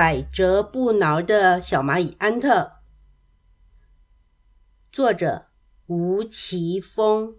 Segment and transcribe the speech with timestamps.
[0.00, 2.76] 百折不挠的小蚂蚁安特，
[4.90, 5.48] 作者
[5.88, 7.36] 吴奇峰。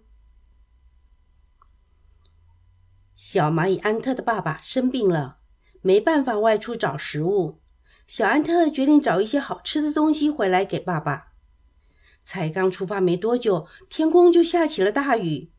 [3.15, 5.39] 小蚂蚁安特的爸爸生病了，
[5.81, 7.59] 没办法外出找食物。
[8.05, 11.29] 小安特决定找一些好吃的东西回来给爸爸。
[12.21, 15.51] 才刚出发没多久，天空就下起了大雨，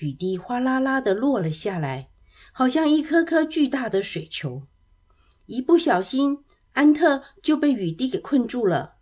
[0.00, 2.10] 雨滴哗啦啦的落了下来，
[2.52, 4.64] 好像一颗颗巨大的水球。
[5.46, 6.44] 一不小心。
[6.72, 8.96] 安特就被雨滴给困住了。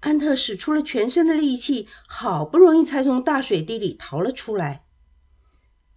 [0.00, 4.86] 安特使出了全身的力气，好不容易才从大水滴里逃了出来。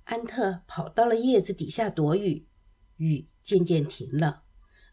[0.03, 2.45] 安特跑到了叶子底下躲雨，
[2.97, 4.43] 雨渐渐停了。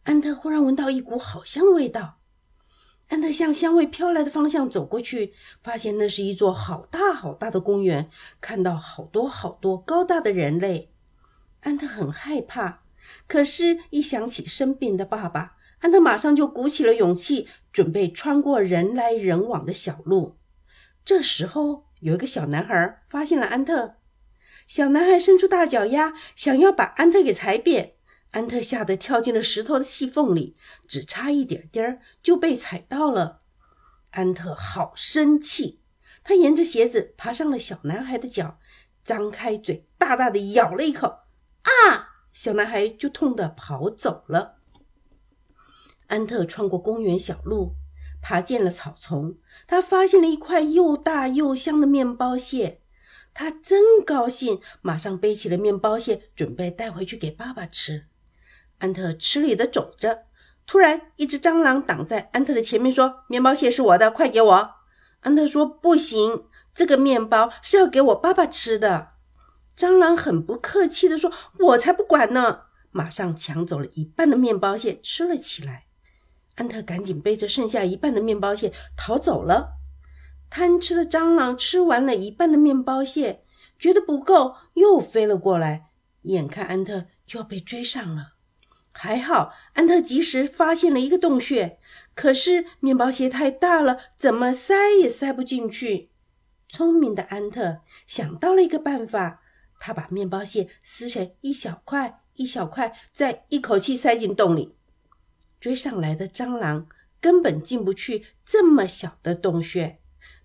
[0.04, 2.20] 安特忽然闻到一股好香的味道。
[3.08, 8.08] 安特向香味飘来的方向走过去，发现那是一座好大好大的公园，
[8.40, 10.92] 看到好多好多高大的人类。
[11.62, 12.84] 安特很害怕，
[13.26, 15.56] 可是，一想起生病的爸爸。
[15.80, 20.38] 安特马上就鼓起了勇气，准备穿过人来人往的小路。
[21.04, 23.96] 这时候，有一个小男孩发现了安特。
[24.66, 27.94] 小男孩伸出大脚丫，想要把安特给踩扁。
[28.32, 30.56] 安特吓得跳进了石头的细缝里，
[30.86, 33.40] 只差一点点儿就被踩到了。
[34.12, 35.80] 安特好生气，
[36.22, 38.60] 他沿着鞋子爬上了小男孩的脚，
[39.02, 41.08] 张开嘴，大大的咬了一口。
[41.62, 42.10] 啊！
[42.32, 44.59] 小男孩就痛得跑走了。
[46.10, 47.76] 安特穿过公园小路，
[48.20, 49.36] 爬进了草丛。
[49.68, 52.80] 他发现了一块又大又香的面包屑，
[53.32, 58.06] 他真高兴，马上背起了面包屑，准备带回去给爸爸吃。
[58.78, 60.24] 安特吃力地走着，
[60.66, 64.70] 突然，一只蟑螂挡在安特的前面，说：“面包屑是我的，快给我！”
[65.22, 66.44] 安特说：“不行，
[66.74, 69.10] 这个面包是要给我爸爸吃的。”
[69.78, 75.86] 蟑螂很不客气地说：“我才不管呢！”马上抢走了一半的面包屑，吃了起来。
[76.56, 79.78] 安特赶紧背着剩下一半的面包屑逃走了。
[80.50, 83.44] 贪吃的蟑螂吃完了一半的面包屑，
[83.78, 85.90] 觉得不够，又飞了过来。
[86.22, 88.32] 眼看安特就要被追上了，
[88.92, 91.78] 还好安特及时发现了一个洞穴，
[92.14, 96.10] 可是面包屑太大了，怎么塞也塞不进去。
[96.68, 99.40] 聪明的安特想到了一个办法，
[99.78, 104.74] 他把面包屑撕成一小块一小块，再一口气塞进洞里。
[105.60, 106.86] 追上来的蟑螂
[107.20, 110.00] 根本进不去这么小的洞穴，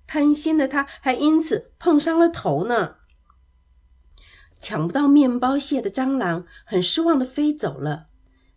[0.06, 2.98] 贪心的他还因此碰伤了头呢。
[4.60, 8.08] 抢不到面包屑的蟑螂很失望的飞走了。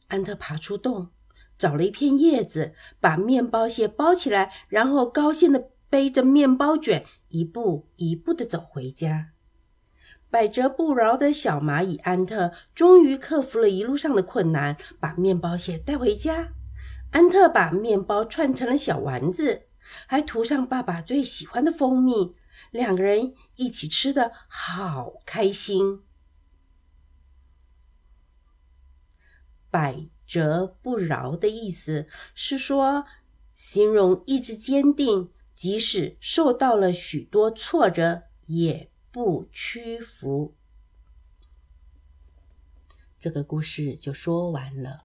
[0.08, 1.10] 安特爬出洞，
[1.58, 9.32] 找了一片叶子，把面包屑包起来，然后高兴的背着面包卷，一步一步的走回家。
[10.30, 16.52] 百折不挠的小蚂蚁安特终于克服了一路上的困难，把面包屑带回家。
[17.12, 19.68] 安特把面包串成了小丸子，
[20.06, 22.34] 还涂上爸爸最喜欢的蜂蜜，
[22.70, 26.02] 两个人一起吃的好开心。
[29.70, 33.06] 百折不挠的意思是说，
[33.54, 38.90] 形容意志坚定，即使受到了许多挫折也。
[39.18, 40.54] 不屈服，
[43.18, 44.96] 这个故事就说完了。